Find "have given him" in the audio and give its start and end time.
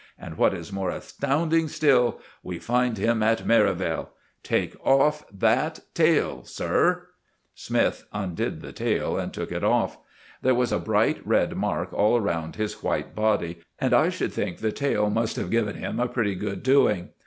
15.35-15.99